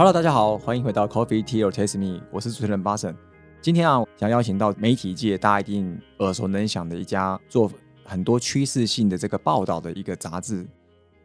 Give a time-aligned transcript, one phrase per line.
[0.00, 3.14] Hello，大家好，欢迎回到 Coffee Tea or Taste Me，我是主持人巴神。
[3.60, 7.70] 今天啊，想邀请到媒体界大家一定耳熟能详的一家做
[8.02, 10.66] 很多趋势性的这个报道的一个杂志，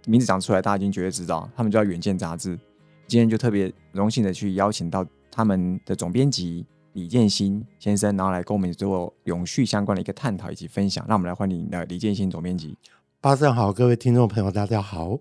[0.07, 2.59] 名字讲出来大家已经绝对知道，他们叫远见杂志。
[3.07, 11.05] 今天就特别荣幸的去邀请到他们的总编辑李建新先生，然后来跟我们做永续相关的一个探讨以及分享。
[11.07, 12.77] 让我们来欢迎呃李建新总编辑。
[13.21, 15.19] 巴神好，各位听众朋友，大家好。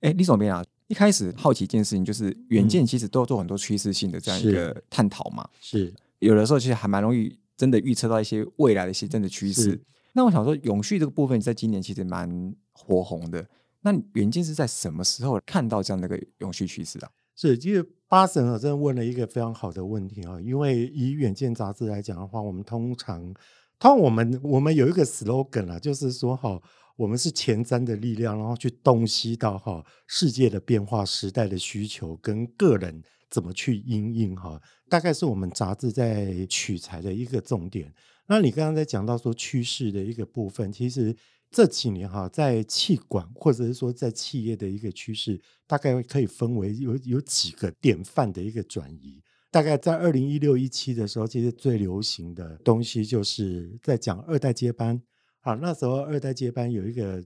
[0.00, 5.48] 哎，李总编啊，一开始好奇一件事情，就是远见其实都做很多趋势性的这样一个探讨嘛。
[5.60, 9.80] 是，有的时候其实还蛮容易真的预测到一些未来的一些真的趋势。
[10.12, 13.46] 那我想说，永续这个部分在今年其实蛮火红的。
[13.82, 17.10] 那远见是在什么时候看到这样的一个永续趋势啊？
[17.36, 20.40] 是，其实巴神啊，真的问了一个非常好的问题啊。
[20.40, 23.34] 因为以远见杂志来讲的话，我们通常，
[23.78, 26.60] 通我们我们有一个 slogan 啊，就是说哈，
[26.96, 37.92] 我们是前瞻的力量，然后去洞悉到哈世界的变化、时代的需求跟个人怎么去应应哈，大概是我们杂志在取材的一个重点。
[38.26, 41.16] 那你刚刚在讲到说趋势的一个部分，其实。
[41.48, 49.22] 这几年哈，在气管或者是说在企业的一个趋势，大概可以分为有有几个典范的一个转移。
[49.52, 55.00] 大概在二零一六一七的时候，其实最流行的东西就是在讲二代接班。
[55.46, 57.22] 啊，那时候二代接班有一个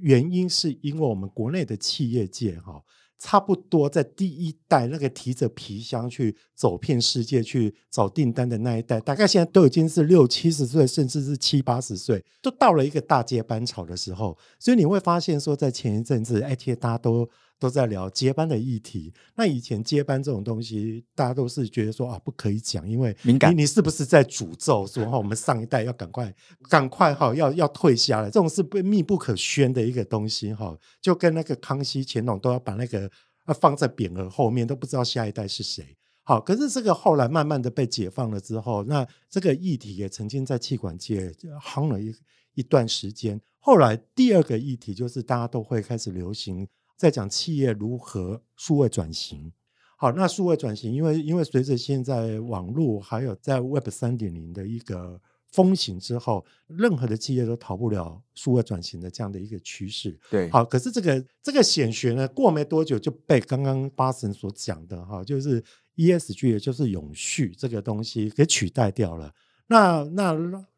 [0.00, 2.80] 原因，是因为我们国内的企业界哈。
[3.18, 14.36] 差不多在第一代那个提着皮箱去走遍世界去找订单的那一代，大概现在都已经是六七十岁，甚至是七八十岁，都到了一个大接班潮的时候。
[14.60, 17.28] 所以你会发现说，在前一阵子，哎，其实大家都。
[17.58, 19.12] 都在聊接班的议题。
[19.34, 23.56] 那以前接班这种东西，大家都是觉得说啊，不可以讲，因为敏感。
[23.56, 26.34] 你是不是在诅咒说哈，我们上一代要赶快、
[26.68, 28.26] 赶快哈，要要退下来？
[28.26, 33.10] 这种是不密不可宣的一个东西哈，就跟那个康熙、乾隆都要把那个
[33.44, 35.96] 啊放在匾额后面，都不知道下一代是谁。
[36.24, 41.30] 好，可是这个后来慢慢的被解放了之后，那这个议题也曾经在气管界
[41.62, 42.14] 夯了一
[42.54, 43.40] 一段时间。
[43.60, 46.68] 后来第二个议题就是大家都会开始流行。
[46.96, 49.52] 在讲企业如何数位转型，
[49.98, 55.20] 好，那数位转型，因为因为随着现在网络还有在 Web 三点零的一个
[55.52, 60.18] 风行之后，任何的企业都逃不了数位转型的这样的一个趋势。
[60.30, 65.62] 对，好，可是这个这个显学呢，过没多久就被刚刚巴神所讲的哈，就是
[65.96, 69.32] ESG，也就是永续这个东西给取代掉了。
[69.66, 70.32] 那那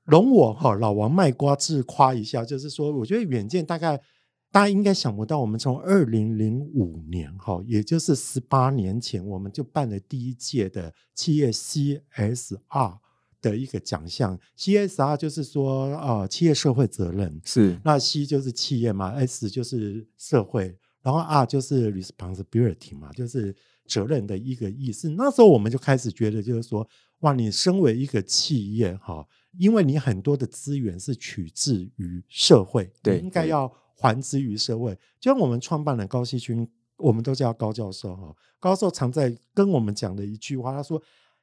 [0.04, 4.00] 容我哈老王卖瓜自夸一下，就是说，我觉得远见大概。
[4.50, 12.98] 大家应该想不到，我们从二零零五年哈，也就是十八年前，我们就办了第一届的企业 CSR
[13.42, 14.40] 的一个奖项。
[14.56, 23.54] CSR 就是说啊，企业社会责任是那 C 就是企业嘛，S 就是社会，然后 R 就是 responsibility 嘛，就是
[23.86, 25.10] 责任的一个意思。
[25.10, 26.88] 那时候我们就开始觉得，就是说，
[27.20, 29.26] 哇，你身为一个企业哈，
[29.58, 33.70] 因为你很多的资源是取自于社会，对，应该要。
[34.00, 36.66] 还之于社会，就像我们创办人高希军，
[36.98, 38.32] 我们都叫高教授哈。
[38.60, 41.02] 高教授常在跟我们讲的一句话，他说：“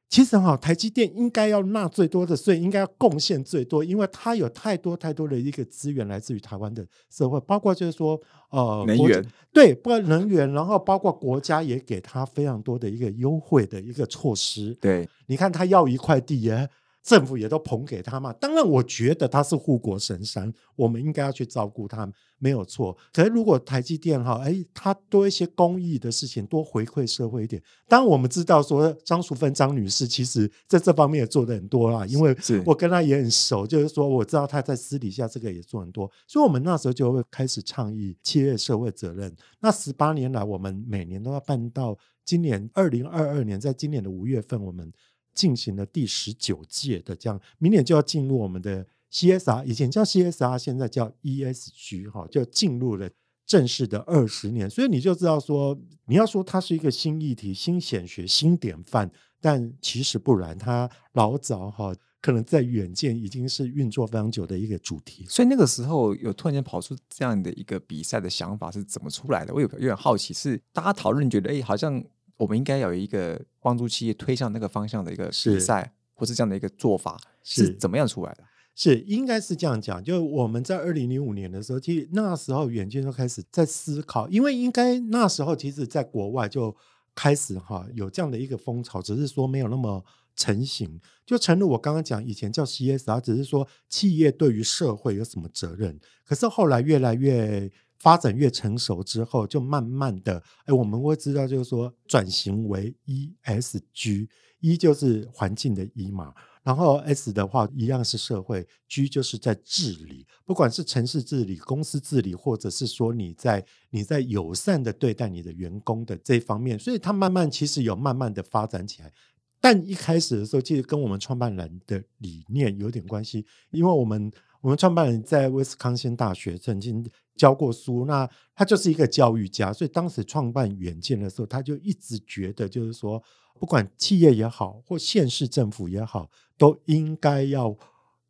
[0.09, 8.17] 其实哈，台积电应该要纳最多的税，应该要贡献最多，因为它有太多太多的一个资源来自于台湾的社会，包括就是说
[8.51, 14.73] 呃能源，对，包括能源，然后包括国家也给他非常多的一个优惠的一个措施。
[14.79, 16.69] 对，你看他要一块地耶。”
[17.05, 22.97] 政府也都捧给他嘛，当然我觉得他是护国神山，我们应该要去照顾他，没有错。
[23.13, 27.61] 可是如果台积电哈，哎，他多一些公益的事情，多回馈社会一点。
[27.87, 32.35] 当然我们知道说张淑芬张女士其实在这方面也做的很多啦，因为
[32.65, 39.31] 我跟她也很熟，就是说我知道她在私底下这个也做很多，所以我们那时候就会开始倡议企业社会责任。
[39.59, 44.91] 那十八年来，我们每年都要办到今年二零二二年，在今年的五月份，我们。
[45.35, 53.09] 进行了第十九届的这样，明年就要进入我们的 CSR，以前叫 CSR，现在叫 ESG 哈，就进入了
[53.45, 54.69] 正式的二十年。
[54.69, 55.77] 所以你就知道说，
[56.07, 65.25] 你要说它是一个新议题、新显学、新典范，但其实不然，它老早哈，可能在远见已经是运作非常久的一个主题。
[65.29, 69.53] 所以那个时候有突然间跑出这样的一个比赛的想法是怎么出来的？
[69.53, 72.03] 我有有点好奇，是大家讨论觉得，哎，好像。
[72.37, 78.43] 我们应该有一个帮助企业推向那个方向的一个比赛，或是这样的一个做法，是怎么样出来的？
[78.77, 86.75] 是应该是这样讲，就我们在二零零五年的时候，其实那时候远见就开始在思考，因为应该那时候其实在国外就
[87.15, 90.03] 开始哈有这样的一个风潮，只是说没有那么
[90.35, 90.99] 成型。
[91.25, 106.33] 就诚如我刚刚讲，以前叫 CSR，只是说企业对于社会有什么责任，可是后来越来越发展越成熟之后，就慢慢的，哎，我们会知道，就是说转型为 ESG，E 就是环境的 E 嘛。
[106.63, 119.13] 然后 S 的话一样是社会，G 就是在治理，不管是城市治理、公司治理，或者是说你在你在友善的对待你的员工的这方面，所以它慢慢其实有慢慢的发展起来。
[119.61, 124.31] 但一开始的时候，其实跟我们创办人的理念有点关系，因为我们
[124.65, 133.21] 我们创办人在威斯康星大学曾经教过书，那他就是一个教育家，所以当时创办远见的时候，他就一直觉得就是说。
[133.57, 137.73] 不管企业也好，或县市政府也好，都应该要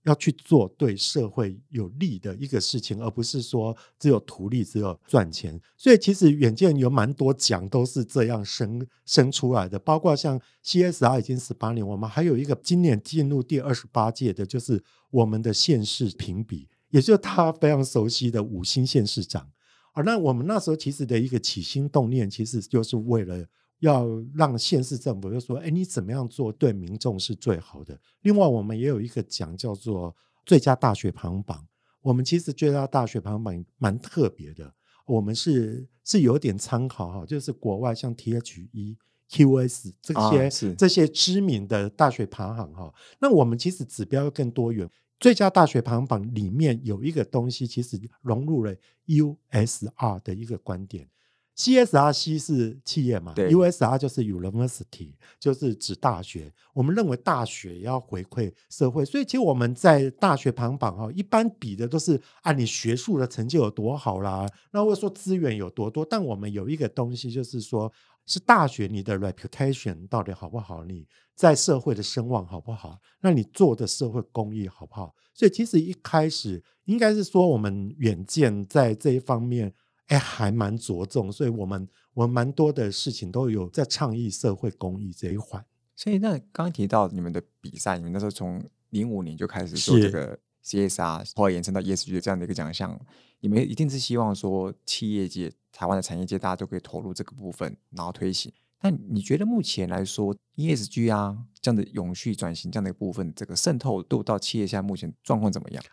[0.05, 5.59] 要去做对社会有利的一个事情，而不是说只有图利、只有赚钱。
[5.77, 19.49] 所以，其实远见有蛮多奖都是这样生生出来的，包括像 CSR 已经十八年，我们还有一个今年进入第二十八届的，就是我们的县市评比，也就是他非常熟悉的五星县市长。
[19.93, 23.45] 而那我们那时候其实的一个起心动念，其实就是为了。
[23.79, 31.67] 要让县市政府就说：“哎，你怎么样做对民众是最好的？”另外，我们也有一个奖叫做最佳大学排行榜。
[32.01, 34.73] 我们其实最佳大学排行榜蛮特别的，
[35.05, 38.95] 我们是是有点参考哈，就是国外像 THE、
[39.29, 40.13] QS 这
[40.49, 42.93] 些这些知名的大学排行哈。
[43.19, 44.87] 那我们其实指标更多元，
[45.19, 48.75] 最佳大学排行榜里面有一个东西，其实融入了
[49.07, 51.09] USR 的一个观点。
[51.57, 56.51] CSRC 是企业嘛？USR 就是 University，就是指大学。
[56.73, 66.03] 我们认为大学要回馈社会，所以其实我们在大学排行榜哈，一般比的都是啊你学术的成就有多好啦，那或者说资源有多多。
[66.03, 67.89] 但我们有一个东西，就是说
[68.25, 70.83] 是大学你的 reputation 到底好不好？
[70.83, 72.99] 你在社会的声望好不好？
[73.21, 75.15] 那你做的社会公益好不好？
[75.33, 79.73] 所以其实一开始应该是说，我们远见在这一方面。
[80.07, 85.65] 哎，还蛮着重，所以我们我们蛮多的事情都有在倡议社会公益这一环。
[85.95, 92.99] 所以那刚刚提到你们的比赛，你们那时候从零五年就开始做这个 CSR，后来延伸到 ESG 的这样的一个奖项，
[93.39, 98.51] 你们一定是希望说企业界、台湾的产业界大家都可以投入这个部分，然后推行。
[98.81, 105.83] 那你觉得目前来说 ESG 啊这样的永续转型这样的一个部分，这个渗透度到企业现在目前状况怎么样？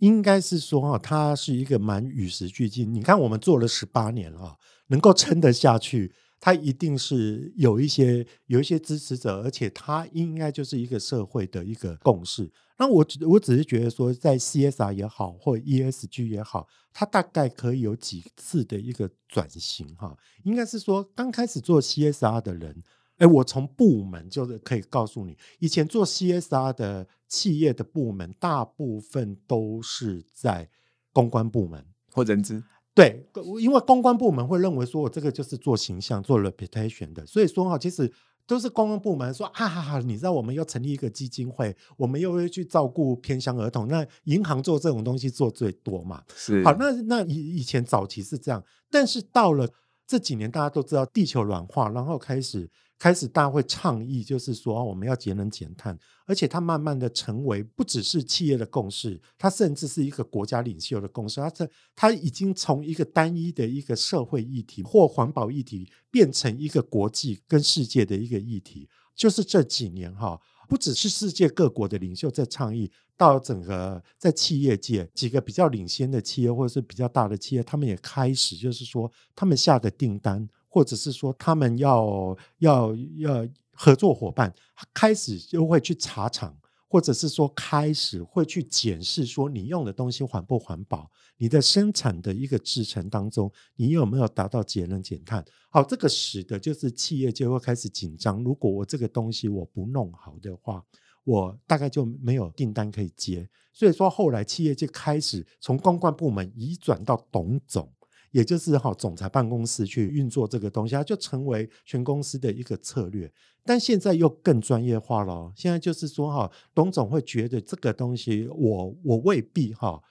[0.00, 2.92] 应该是说哈，它是一个蛮与时俱进。
[2.92, 4.58] 你看，我们做了十八年了，
[4.88, 12.52] 能够撑得下去，它一定是有一些有一些支持者，而且它应该就是一个社会的一个共识。
[12.78, 20.16] 那我我只是觉得说，在 CSR 也好，或 ESG 也好，它大概可以有几次的一个转型哈。
[20.44, 22.82] 应该是说，刚开始做 CSR 的人。
[23.18, 30.68] 哎，我从部门就是可以告诉你，以前做 CSR 的企业的部门，大部分都是在
[31.12, 31.82] 公关部门
[32.12, 32.62] 或人资。
[32.92, 33.24] 对，
[33.60, 38.12] 因为公关部门会认为说我这个就是做形象、做 reputation 的，所以说哈，其实
[38.46, 46.22] 都是公关部门说，啊哈哈，你知道我们要成立一个基金会，我们又会去照顾偏乡儿童，那银行做这种东西做最多嘛。
[46.34, 49.72] 是，好，那那以以前早期是这样，但是到了
[50.04, 52.68] 这几年，大家都知道地球软化，然后开始。
[53.00, 61.40] 开始大家会倡议，就是说我们要节能减碳，而且它慢慢的成为不只是企业的共识，它甚至是一个国家领袖的共识。
[61.40, 61.66] 它这
[61.96, 68.86] 它已经从一个单一的一个社会议题或环保议题，变成一个国际跟世界的一个议题。
[69.16, 80.46] 就是这几年哈，不只是世界各国的领袖在倡议，到整个在企业界几个比较领先的企业或者是比较大的企业，他们也开始就是说他们下的订单。
[80.70, 84.54] 或者是说，他们要要要合作伙伴
[84.94, 86.56] 开始就会去查厂，
[86.88, 95.44] 或者是说开始会去检视，说你用的东西环不环保，你的生产的一个制程当中，你有没有达到节能减碳？
[95.70, 98.42] 好，这个使得就是企业就会开始紧张。
[98.44, 100.84] 如果我这个东西我不弄好的话，
[101.24, 103.48] 我大概就没有订单可以接。
[103.72, 107.90] 所以说，后来企业就开始从公关部门移转到董总。
[108.30, 113.32] 也就是哈，总裁办公室去运作这个东西，它就成为全公司的一个策略。
[113.64, 115.52] 但现在又更专业化了。
[115.54, 120.02] 现在就是说哈，董总会觉得这个东西，我我未必哈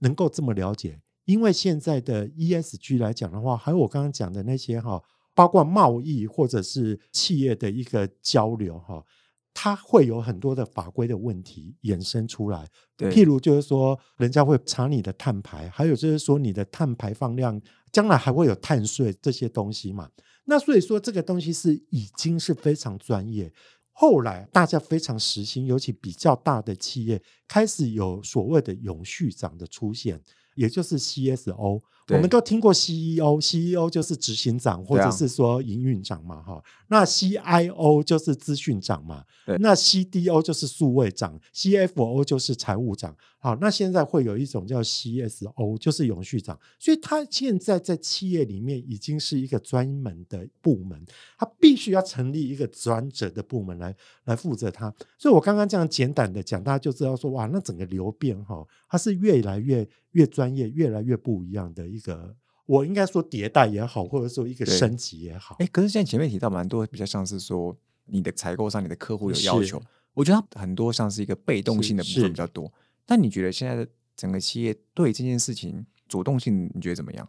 [0.00, 5.02] 能够这么了解，因为现在的 ESG 来讲的话，还有我刚刚讲的那些哈，
[5.34, 9.04] 包括贸易或者是企业的一个交流哈。
[9.52, 17.60] 它会有很多的法规的问题衍生出来，譬如就是说，人家会查你的碳排，还有就是说你的碳排放量，
[17.92, 20.08] 将来还会有碳税这些东西嘛？
[20.44, 23.52] 那所以说这个东西是已经是非常专业。
[23.92, 30.20] 后来大家非常实心，尤其比较大的企业开始有所谓的永续长的出现。
[30.54, 31.80] 也就是 CSO。
[32.10, 36.62] 对我们都听过 CEO，CEO 就是执行长或者是说营运长嘛，哈。
[36.88, 43.16] 那 CIO 就是资讯长嘛对，那 CDO 就是数位长，CFO 就是财务长。
[43.38, 51.00] 好，那现在会有一种叫 CSO，就是永续长，所以他现在在企业里面已经是一个专门的部门，
[51.38, 54.92] 他必须要成立一个专责的部门来来负责他。
[55.16, 62.34] 所以我刚刚这样简短的讲，大家就知道说，哇，那整个流变哈，它是越来越越专业，越来越不一样的一个，
[62.66, 65.66] 我应该说迭代也好，或者说一个升级也好哎，。
[65.66, 67.76] 可是现在前面提到蛮多，比较像是说
[68.06, 69.80] 你的采购上，你的客户有要求，
[70.14, 72.72] 我觉得它很多像是一个被动性的部分比较多。
[73.06, 77.28] 但你觉得现在的整个企业对这件事情主动性，你觉得怎么样？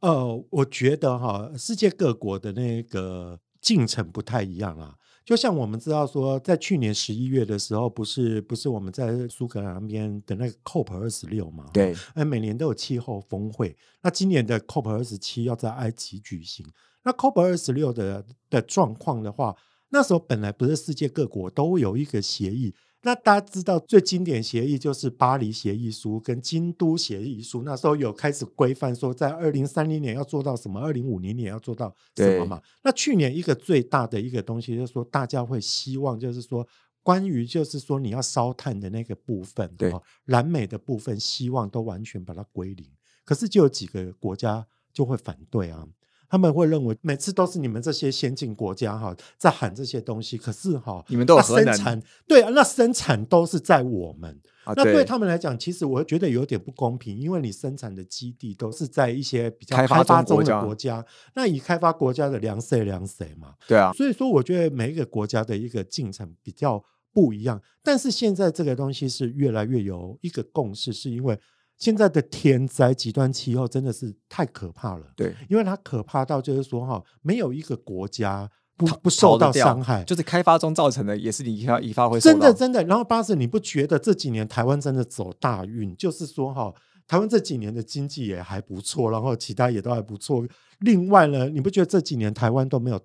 [0.00, 4.96] 呃，我觉得哈，世界各国的那个进程不太一样啊。
[5.24, 11.70] 就像我们知道说，在去年十一月的时候，不是不是我们在苏格兰那边的那个 COP 二十六嘛？
[11.72, 13.74] 对，哎，每年都有气候峰会。
[14.02, 16.66] 那今年的 COP 二十七要在埃及举行。
[17.02, 19.56] 那 COP 二十六的的状况的话，
[19.88, 22.74] 那时候本来不是世界各国都有一个协议。
[23.04, 32.60] 那大家知道最经典协议就是巴黎协议书跟京都协议书，那时候有开始规范说，在二零三零年要做到什么，二零五零年要做到什么嘛。
[32.82, 36.66] 那去年一个最大的一个东西就是说，大家会希望就是说。
[37.06, 42.90] 关于就是说你要烧炭的那个部分，对哦，燃煤的部分，希望都完全把它归零。
[43.26, 45.86] 可是就有几个国家就会反对啊，
[46.34, 54.36] 他们会认为每次都是你们这些先进国家哈在喊这些东西，可是哈你们都有那生产对啊，那生产都是在我们。
[54.64, 71.38] 啊，那对他们来讲，其实我会觉得有点不公平，因为你生产的基地都是在一些比较开发发中中国家的国家，那以开发国家的粮谁粮谁嘛，对啊，所以说，我觉得每一个国家的一个进程比较不一样，但是现在这个东西是越来越有一个共识，是因为
[71.76, 82.82] 现在的天灾、极端气候真的是太可怕了，对，因为它可怕到就是说哈，没有一个国家不不受到伤害，就是开发中造成的，也是你一发一发会真的真的。
[82.84, 85.94] 然后巴士，你不觉得这几年台湾真的走大运？
[85.96, 86.72] 就是说哈，
[87.06, 90.44] 台湾这几年的经济也还不错，然后其他也都还不错。
[90.80, 93.00] 另外呢，你不觉得这几年台湾都没有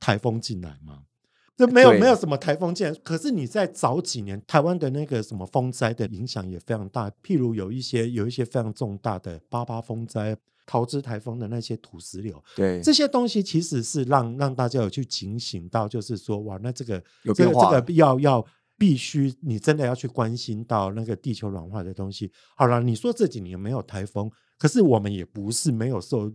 [0.00, 1.02] 台风进来吗？
[1.56, 18.44] 这没有对没有什么台风进来，可是你在早几年，台湾的那个什么风灾的影响也非常大，譬如有一些有一些非常重大的八八风灾、桃枝台风的那些土石流，对这些东西其实是让让大家有去警醒到，就是说哇，那这个有这个变化了这个要要
[18.76, 22.32] 必须你真的要去关心到那个地球暖化的东西。
[22.56, 26.32] 好了，你说这几年没有台风，可是我们也不是没有受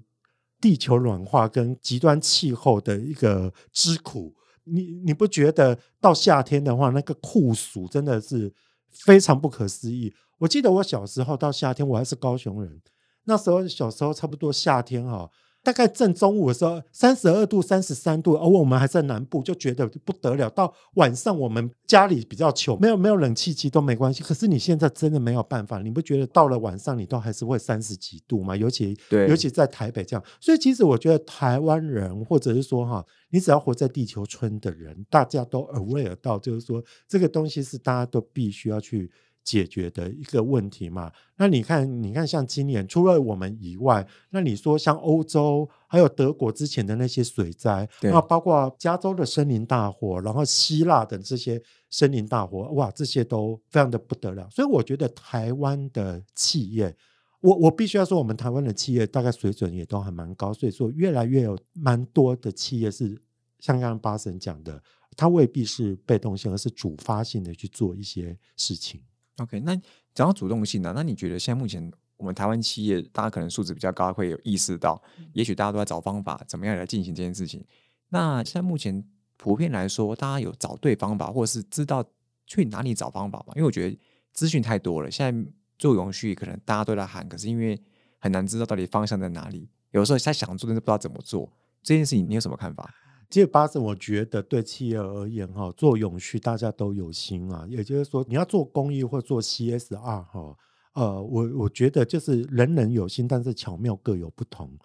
[0.62, 4.34] 地球暖化跟极端气候的一个之苦。
[4.72, 8.54] 你你不觉得到夏天的话，那个酷暑真的是
[8.92, 10.14] 非常不可思议？
[10.38, 12.82] 我记得我小时候到夏天，我还是高雄人，
[13.26, 15.30] 那时候小时候差不多夏天哈、
[15.70, 20.50] 大概正中午的时候，三十二度、三十三度，而、我们还在南部，就觉得不得了。
[20.50, 24.24] 到晚上，我们家里比较穷，没有没有冷气机都没关系。
[24.24, 28.56] 可是你现在真的没有办法，你不觉得到了晚上，你都还是会三十几度吗？
[28.56, 30.26] 尤其对尤其在台北这样。
[30.42, 39.12] 所以其实我觉得台湾人，或者是说哈，你只要活在地球村的人，大家都 aware 到，就是说这个东西是大家都必须要去。
[39.50, 41.12] 解决的一个问题嘛。
[41.38, 54.48] 那你看，你看，像今年除了我们以外，那你说像欧洲还有德国之前的那些水灾，那包括加州的森林大火，然后希腊的这些森林大火，哇，这些都非常的不得了。
[54.52, 56.96] 所以我觉得台湾的企业。
[57.42, 63.18] 我我必须要说，我们台湾的企业大概水准也都还蛮高，所以说越来越有蛮多的企业是
[63.60, 64.84] 像刚刚巴神讲的，
[65.16, 69.02] 它未必是被动性，而是主发性的去做一些事情。
[69.42, 69.76] OK，那
[70.14, 75.02] 讲到主动性呢、那你觉得现在目前我们台湾企业，大家可能素质比较高，会有意识到，
[75.34, 77.66] 也许大家都在找方法，怎么样来进行这件事情。
[78.10, 79.04] 那现在目前
[79.38, 82.04] 普遍来说，大家有找对方法，或者是知道
[82.46, 83.54] 去哪里找方法吗？
[83.56, 83.98] 因为我觉得
[84.34, 87.82] 资讯太多了，现在做永续可能大家都在喊，可是因为
[88.18, 91.50] 很难知道到底方向在哪里，有时候他想做，但是不知道怎么做。
[91.82, 92.94] 这件事情你有什么看法？
[93.30, 97.66] 这八字，我觉得对企业而言，哈，做永续大家都有心啊。
[97.70, 100.58] 也就是说，你要做公益或做 CSR，哈，
[100.94, 104.76] 呃，我我觉得就是人人有心，但是巧妙各有不同。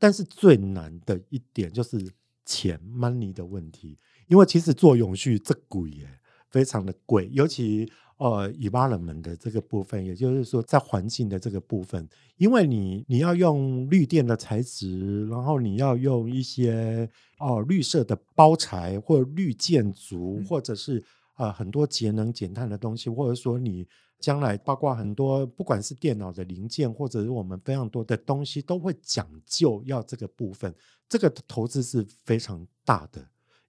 [0.00, 2.10] 但是最难的一点就是
[2.44, 6.08] 钱 money 的问题，因为其实做永续这贵耶，
[6.50, 7.88] 非常的贵，尤其
[8.22, 21.02] 呃以巴人们的这个部分，也就是说在环境的这个部分，因为你你要用绿电的材质，然后你要用一些哦绿色的包材或绿建筑，嗯或者是
[21.36, 23.86] 呃很多节能减碳的东西，或者说你
[24.20, 30.72] 将来包括很多不管是电脑的零件，或者是我们非常多的东西，都会讲究要这个部分，
[31.08, 33.20] 这个投资是非常大的。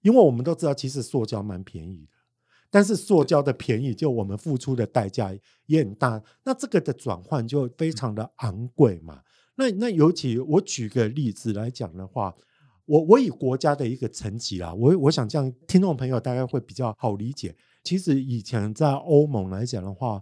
[0.02, 2.12] 因为我们都知道，其实塑胶蛮便宜的，
[2.74, 5.32] 但是塑胶的便宜，就我们付出的代价
[5.66, 6.20] 也很大。
[6.42, 9.22] 那这个的转换就非常的昂贵嘛。
[9.54, 12.34] 那那尤其我举个例子来讲的话，
[12.84, 17.54] 我我以国家的一个层级啦，我我想这样听众朋友大概会比较好理解。
[17.84, 20.20] 其实以前在欧盟来讲的话，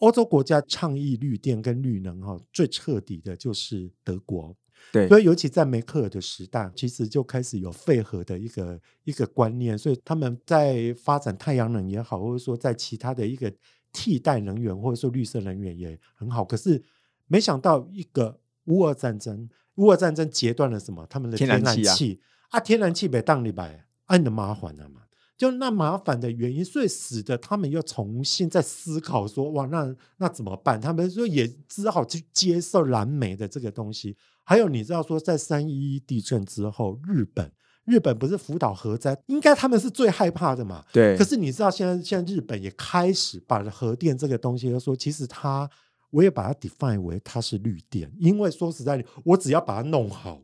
[0.00, 4.54] 欧洲国家倡议绿电跟绿能哈，最彻底的就是德国。
[4.92, 13.52] 对，所以尤其在梅克尔的时代，其实就开始有废核的一个一个观念，所以他们在发展太阳能也好，或者说在其他的一个
[13.92, 16.44] 替代能源或者说绿色能源也很好。
[16.44, 16.82] 可是
[17.26, 21.06] 没想到一个乌俄战争，乌俄战争截断了什么？
[21.08, 25.00] 他们的天然气啊，天然气被当里摆，按的麻烦了嘛。
[25.36, 30.80] 就那麻烦的原因，所以使得他们又重新在思考说：哇，那那怎么办？
[30.80, 34.16] 他们说也只好去接受蓝莓的这个东西。
[34.44, 37.50] 还有，你知道说，在三一一地震之后，日本
[37.84, 40.84] 日本不是福岛核灾，应该他们是最害怕的嘛？
[40.92, 41.16] 对。
[41.16, 45.68] 可是你知道，现在现在日本也开始把核电这个东西，说其实它，
[46.10, 50.40] 我也把它 define 为它是绿电，因为说实在的，我只要把它弄好。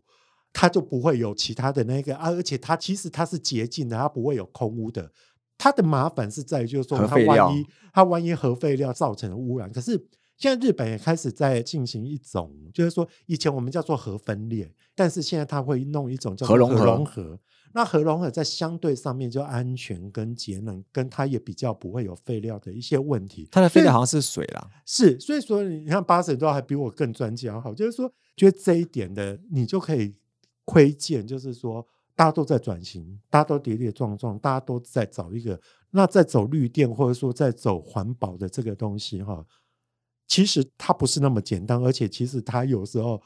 [0.53, 5.09] 它就不会有其他的那个啊，而且它其实它是洁净的，它不会有空污的。
[5.57, 9.97] 它的麻烦是在于，就是说，它万一它万一核废料造成污染，可是
[10.41, 17.39] 现在日本也开始在进行一种，就是说，以前我们叫做核分裂，但是现在它会弄一种叫核融合。
[17.73, 23.47] 那核融合在相对上面就安全跟节能，跟它也比较不会有废料的一些问题。
[23.53, 30.15] 它的废料好像是水啦，是，所以说你看八神都还比我更专家好，就是说，觉得这一点的你就可以。
[30.67, 39.45] 窥见就是说，大家都在转型，大家都跌跌撞撞，大家都在找一个，那在走绿电或者说在走环保的这个东西哈，
[40.31, 43.21] 其实它不是那么简单，而且其实它有时候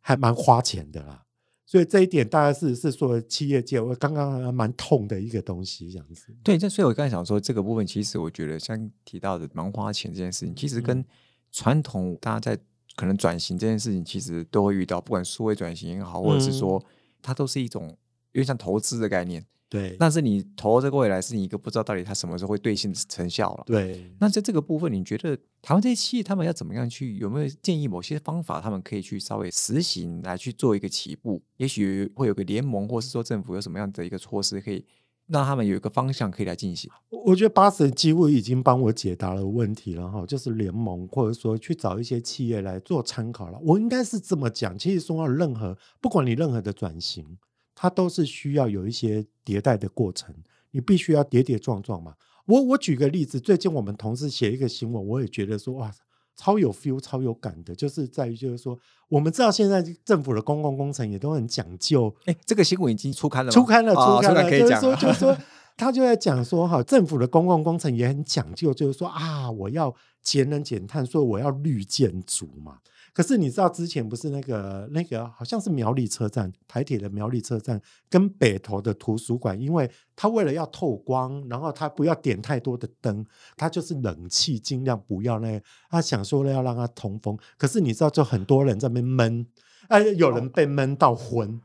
[0.00, 1.24] 还蛮花钱的啦。
[1.64, 6.36] 所以这一点大概是是说企业界我刚刚还蛮痛的一个东西，这样子。
[6.42, 11.02] 对，这所以我刚才想说这个部分，其实我觉得像提到的蛮花钱这件事情，其实跟
[11.50, 12.60] 传统大家在。
[12.96, 16.84] 可能转型这件事情，其实都会遇到，不管数位转型也好，或者是说
[17.22, 17.86] 它都是一种
[18.32, 19.46] 因为像投资的概念。
[19.68, 23.64] 对，但是你投这个未来是你一个不知道到底它什么时候会兑现成效了。
[23.66, 27.16] 对，那在这个部分，你觉得台湾这些企业他们要怎么样去？
[27.18, 31.42] 有没有建议某些方法，他们可以去稍微实行来去做一个起步？
[31.58, 34.84] 也许会有个联盟，或是说政府有什么样的一个措施可以？
[35.26, 36.90] 让他们有一个方向可以来进行。
[37.10, 43.58] 我觉得八神几乎已经帮我解答了问题了哈，就是联盟或者说去找一些企业来做参考了。
[43.62, 47.36] 我应该是这么讲，其实说到任何，不管你任何的转型，
[47.80, 50.34] 它都是需要有一些迭代的过程，
[50.72, 52.14] 你必须要跌跌撞撞嘛。
[52.46, 55.92] 我我举个例子，最近我们同事写一个新闻，我也觉得说哇。
[56.40, 62.14] 超有 feel、超有感的，就是在于，就是说，我们知道现在政府的公共工程也都很讲究。
[62.26, 65.36] 哎，这个新闻已经出刊了，出刊了，出刊了，就是说，就是说，
[65.78, 72.78] 他就在讲说，哈，政府的公共工程也很讲究，就是说啊，我要节能减碳，所以我要绿建筑嘛。
[73.14, 83.24] 可是你知道之前不是那个那个好像是苗栗车站台铁的苗栗车站跟北投的图书馆，因为它为了要透光，然后它不要点太多的灯，
[83.56, 87.38] 它就是冷气尽量不要那，他想说了要让它通风。
[87.56, 89.46] 可是你知道，就很多人在那边闷，
[89.86, 91.60] 哎，有人被闷到昏，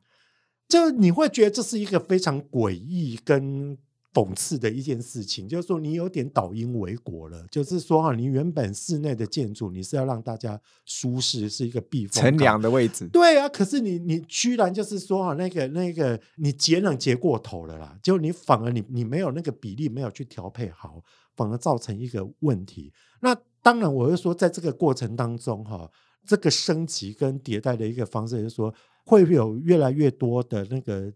[0.67, 3.76] 就你会觉得这是一个非常诡异跟。
[4.13, 7.47] 讽刺的一件事情，就是说你有点倒因为果了。
[7.49, 13.08] 就是说啊，你原本室内的建筑你是要让大家舒适，是一个避风、乘凉的位置。
[13.08, 21.02] 对啊，可是你你居然就是说啊，那个那个你节能节过头了啦，就你反而你你没有那个比例没有去调配好，
[21.36, 22.93] 反而造成一个问题。
[23.21, 25.89] 那当然，我是说在这个过程当中哈，
[26.28, 28.71] 这个升级跟迭代的一个方式，就是说
[29.06, 31.12] 会有越来越多的那个。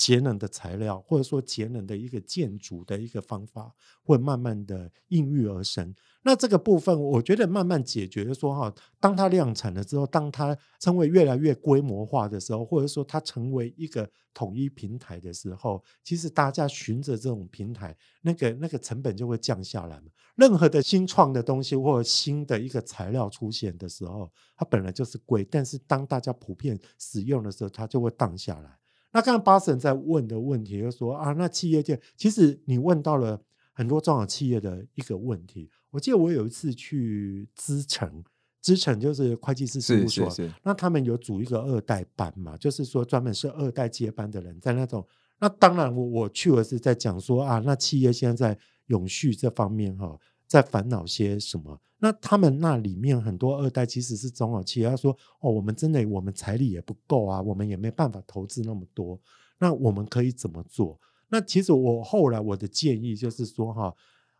[0.00, 3.70] 节能的材料，或者说节能的一个建筑的一个方法，
[4.02, 5.94] 会慢慢的应运而生。
[6.22, 20.06] 那这个部分，我觉得慢慢解决，说哈，当它量产了之后，当它成为越来越规模化的时候，或者说它成为一个统一平台的时候，其实大家循着这种平台，那个那个成本就会降下来嘛。
[20.34, 28.78] 任何的新创的东西或新的一个材料出现的时候，它本来就是贵，但是当大家普遍使用的时候，它就会荡下来。
[29.12, 33.40] 那刚刚巴神在问的问题，就说啊，那企业界其实你问到了
[33.72, 35.68] 很多中小企业的一个问题。
[35.90, 38.22] 我记得我有一次去资诚，
[38.60, 45.06] 资诚就是会计师事务所，那他们有组一个二代班嘛，就是说专门是二代接班的人，在那种。
[45.42, 50.16] 那当然，我我去的是在讲说啊，那企业现在在永续这方面哈，
[50.50, 51.80] 在烦恼些什么。
[52.00, 59.20] 那他们那里面很多二代其实是中小企业，他说：“哦，我们真的我们财力也不够啊，我们也没办法投资那么多。
[59.60, 60.98] 那我们可以怎么做？”
[61.30, 63.94] 那其实我后来我的建议就是说，哈，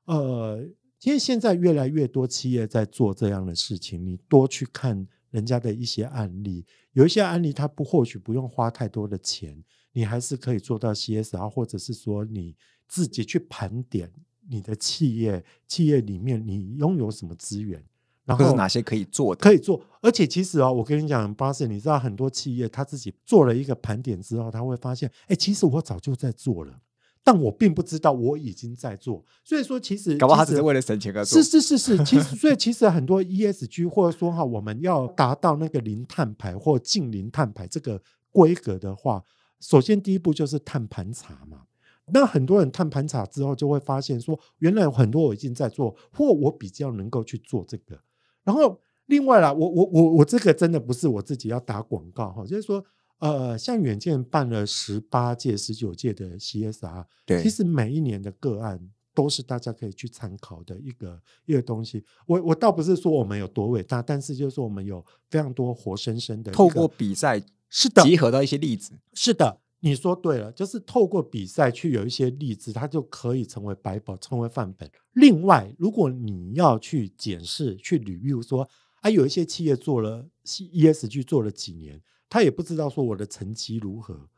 [0.07, 0.61] 呃，
[1.03, 12.57] 因为现在越来越多企业在做这样的事情，你多去看人家的一些案例，有一些案例它不或许不用花太多的钱，你还是可以做到 CSR，或者是说你
[12.89, 14.11] 自己去盘点。
[14.51, 17.83] 你的企业企业里面，你拥有什么资源？
[18.27, 19.41] 然后哪些可以做的？
[19.41, 19.83] 可以做。
[20.01, 26.81] 而且其实啊，我跟你讲，巴士，你知道很多企业他自己做了一个盘点之后，他会发现，哎，其实我早就在做了，
[27.25, 29.25] 但我并不知道我已经在做。
[29.43, 31.43] 所以说，其实搞不好他只是为了省钱而做。
[31.43, 39.25] 是是是是，其实所以其实很多 ESG 或者说哈，我们要达到那个零碳排或近零碳排这个规格的话，
[39.59, 41.63] 首先第一步就是碳盘查嘛。
[42.13, 47.99] 那很多人碳盘查之后，就会发现说，原来很多我已经在做，或我比较能够去做这个。
[48.45, 52.85] 然后另外啦，我我我我这个真的不是我自己要打广告哈，就是说，
[53.19, 58.81] 呃，像远见办了十八届、十九届的 CSR，对，其实每一年的个案
[59.15, 62.05] 都是大家可以去参考的一个一个东西。
[62.27, 69.61] 我我倒不是说我们有多伟大，但是就是说我们有非常多活生生的透过比赛是的，集合到一些例子，是的。
[69.83, 74.91] 你说对了，就是透过比赛去有一些例子，它就可以成为百宝，成为范本。
[75.15, 78.69] 另外，如果你要去检视、去捋，比如说，
[79.01, 84.29] 啊，有一些企业做了 ESG 做了几年，他也不知道说我的成绩如何，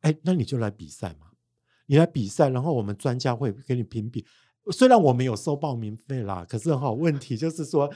[0.00, 1.28] 哎，那你就来比赛嘛，
[1.86, 4.26] 你来比赛，然后我们专家会给你评比。
[4.72, 7.90] 虽然我们有收报名费啦，可是哈，问题就是说。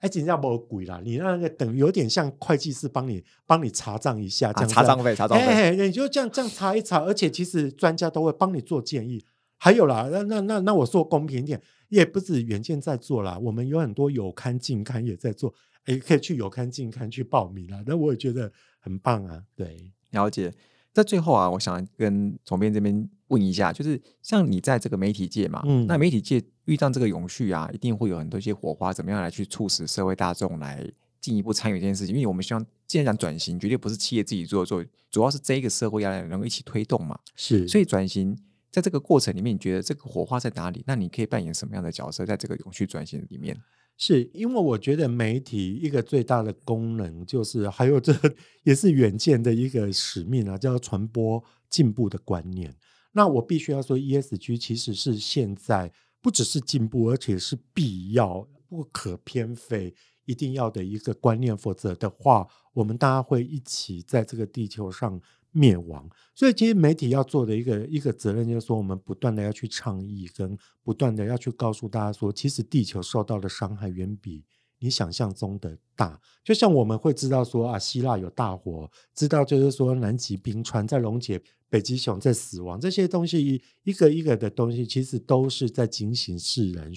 [0.00, 1.00] 哎，人家没鬼啦！
[1.02, 5.44] 你那个等有点像会计师帮你帮你查账一下，这样查账费，查账费。
[5.46, 9.24] 哎，你就这样这样查一查，而且其实专家都会帮你做建议。
[9.56, 15.54] 还有啦，那那那那我说公平一点，也不止原件在做啦，我们有很多有刊近刊也在做，
[15.86, 17.82] 哎，可以去有刊近刊去报名啦。
[17.86, 19.42] 那我也觉得很棒啊。
[19.56, 20.52] 对，了解。
[20.92, 30.86] 在最后啊，我想跟总编这边问一下，就是像你在这个媒体界嘛，嗯，那媒体界遇到这个永续啊，一定会有很多一些火花，怎么样来去促使社会大众来
[31.20, 32.14] 进一步参与这件事情？
[32.14, 37.18] 因为我们希望，既然讲转型，绝对不是企业自己做做，主要是这一个社会要来能够一起推动嘛。
[37.34, 38.36] 是，所以转型
[38.70, 40.84] 在这个过程里面，你觉得这个火花在哪里？
[40.86, 43.56] 那你可以扮演什么样的角色在这个永续转型里面？
[43.96, 48.12] 是因为我觉得媒体一个最大的功能，就是还有这
[48.64, 52.74] 也是远见的一个使命啊，叫传播进步的观念。
[53.14, 59.94] 那我必须要说，ESG 其实是现在不只是进步，而且是必要、不可偏废、
[60.26, 61.56] 一定要的一个观念。
[61.56, 65.20] 否则的话，我们大家会一起在这个地球上。
[65.56, 74.42] 灭亡，所以其实媒体要做的一个一个责任，就是说我们不断的要去倡议，跟不断的要去告诉大家说，其实地球受到的伤害远比
[74.84, 76.20] 你想象中的大。
[76.44, 86.92] 就像我们会知道说啊，希腊有大火，知道就是说南极冰川在溶解，北极熊在死亡，这些东西一个一个的东西，其实都是在警醒世人。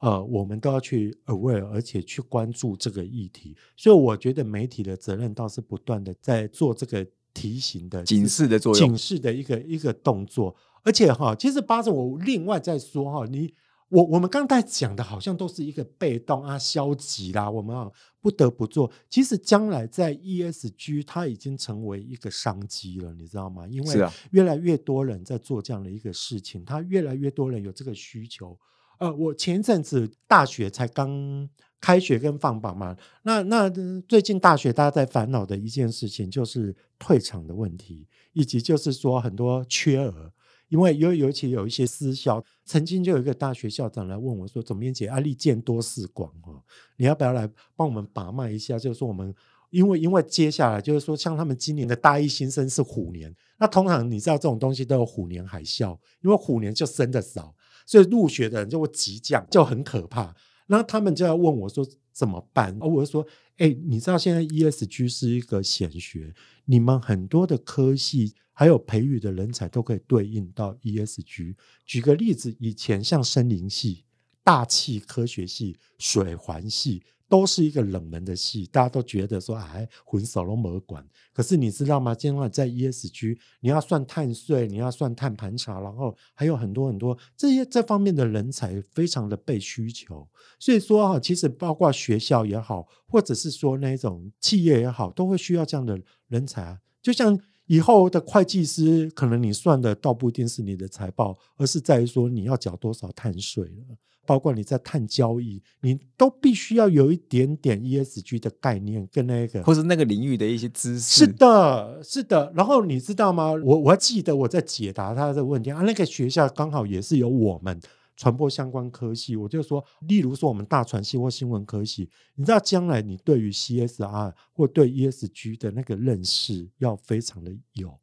[0.00, 3.56] 呃，我们都要去 aware，而且去关注这个议题。
[3.76, 7.06] 所以我觉得媒体的责任倒是不断的在做这个。
[7.34, 13.54] 提醒的警示的作用，警示的一个一个动作，而且哈，其实八成我另外再说哈，你
[13.88, 18.90] 我我们刚才讲的好像都是一个被动啊、消极啦，我们啊不得不做。
[19.08, 23.66] 其实将来在 ESG 它已经成为一个商机了，你知道吗？
[23.68, 28.58] 因为越来越多人在做这样的一个事情，他越来越多人有这个需求。
[28.98, 31.48] 呃，我前一阵子大学才刚。
[31.80, 33.70] 开学跟放榜嘛，那那
[34.08, 40.32] 最近大学大家在烦恼的一件事情就是退场的问题，以及就是说很多缺额，
[40.68, 46.62] 因为尤尤其有一些私校，曾经就有一个大学校长来问我说：“总编辑，阿力见多识广哦，
[46.96, 48.78] 你要不要来帮我们把脉一下？
[48.78, 49.34] 就是说我们
[49.70, 57.54] 因为因为接下来就是说像他们今年的大一新生是虎年，那通常你知道这种东西都有虎年海啸，因为虎年就生的少，
[57.86, 60.34] 所以入学的人就会急降，就很可怕。”
[60.70, 62.76] 那他们就要问我说怎么办？
[62.78, 63.26] 而我说，
[63.58, 66.32] 哎，你知道现在 ESG 是一个显学，
[66.64, 71.56] 你们很多的科系还有培育的人才都可以对应到 ESG。
[71.84, 74.04] 举个例子，以前像森林系、
[74.44, 77.02] 大气科学系、水环系。
[77.28, 81.06] 都是一个冷门的戏，大家都觉得说哎，混手都没管。
[81.32, 82.14] 可是你知道吗？
[82.14, 90.26] 今晚在 ESG，你要算碳税，你要算碳盘查，然后还有很多很多这些这方面的人才非常的被需求。
[90.58, 96.78] 所以说哈，其实包括学校也好，或者是说那种企业也好，都会需要这样的人才啊。
[97.00, 97.38] 就像
[97.68, 103.96] 以后的会计师，可能你算的倒不一定是你的财报，而是在于说你要缴多少碳税了。
[104.26, 111.24] 包括你在碳交易，你都必须要有一点点 ESG 的概念跟那个，或是那个领域的一些知识。
[111.24, 112.52] 是的，是的。
[112.54, 113.52] 然后你知道吗？
[113.64, 117.80] 我我还记得我在解答他的问题啊，那个学校刚好也是有我们
[118.18, 127.96] 传播相关科系，我就说，例如说我们大传系或新闻科系，你知道将来你对于 CSR 或对 ESG 的那个认识要非常的有。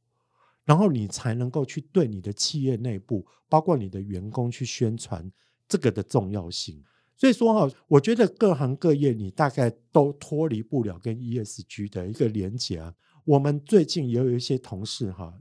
[0.63, 5.30] 然后你才能够去对你的企业内部，包括你的员工去宣传
[5.67, 6.82] 这个的重要性。
[7.17, 12.95] 所以说哈，我觉得各行各业你大概都脱离不了跟 ESG 的一个连结啊。
[13.25, 15.38] 我们最近也有一些同事哈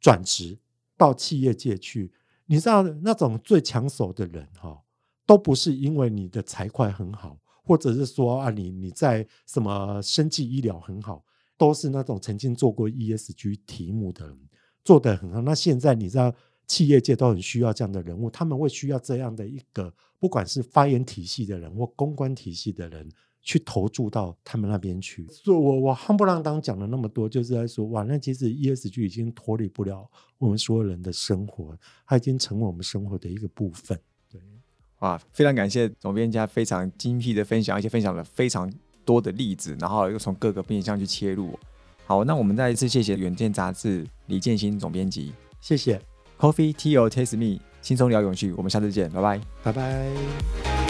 [0.00, 0.58] 转职
[0.96, 2.10] 到企业界去，
[2.46, 4.82] 你知道那种最抢手的人哈，
[5.26, 11.24] 都不是因为你的财会很好，或者是说啊你你在什么生计医疗很好，
[11.56, 14.38] 都是那种曾经做过 ESG 题目的人。
[14.84, 16.30] 做得很好，那现在你知道
[16.66, 23.08] 企业界都很需要这样的人物，他们会需要这样的一个，不管是发言体系的人或公关体系的人，
[23.44, 25.24] 去投注到他们那边去。
[25.30, 31.76] 所以我我夯不啷当讲了那么多，就是在说，哇，那其实 ESG 已经脱离不了我们所有人的生活，
[32.06, 33.96] 它已经成为我们生活的一个部分。
[34.32, 34.40] 对，
[35.00, 38.72] 哇，非常感谢总编家非常精辟的分享，而且分享了非常
[39.04, 41.56] 多的例子，然后又从各个面向去切入。
[42.06, 46.00] 好，那我们再一次谢谢《远见》杂志李建新总编辑，谢谢
[46.38, 50.83] Coffee Tea or Taste Me，轻松聊永续，我们下次见，拜拜，拜拜。